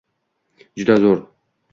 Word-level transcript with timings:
Juda 0.79 0.95
zo'r! 1.03 1.21